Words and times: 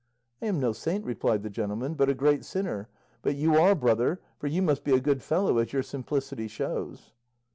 "I 0.41 0.47
am 0.47 0.59
no 0.59 0.71
saint," 0.71 1.05
replied 1.05 1.43
the 1.43 1.49
gentleman, 1.51 1.93
"but 1.93 2.09
a 2.09 2.15
great 2.15 2.43
sinner; 2.43 2.89
but 3.21 3.35
you 3.35 3.53
are, 3.55 3.75
brother, 3.75 4.19
for 4.39 4.47
you 4.47 4.63
must 4.63 4.83
be 4.83 4.95
a 4.95 4.99
good 4.99 5.21
fellow, 5.21 5.59
as 5.59 5.73
your 5.73 5.83
simplicity 5.83 6.47
shows." 6.47 7.11